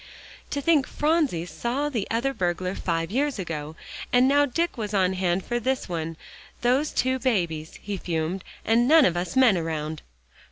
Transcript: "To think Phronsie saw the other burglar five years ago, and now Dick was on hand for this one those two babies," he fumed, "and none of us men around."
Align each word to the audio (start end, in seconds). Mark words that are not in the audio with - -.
"To 0.49 0.59
think 0.63 0.87
Phronsie 0.87 1.45
saw 1.45 1.87
the 1.87 2.07
other 2.09 2.33
burglar 2.33 2.73
five 2.73 3.11
years 3.11 3.37
ago, 3.37 3.75
and 4.11 4.27
now 4.27 4.47
Dick 4.47 4.75
was 4.75 4.95
on 4.95 5.13
hand 5.13 5.45
for 5.45 5.59
this 5.59 5.87
one 5.87 6.17
those 6.61 6.89
two 6.89 7.19
babies," 7.19 7.77
he 7.83 7.97
fumed, 7.97 8.43
"and 8.65 8.87
none 8.87 9.05
of 9.05 9.15
us 9.15 9.35
men 9.35 9.59
around." 9.59 10.01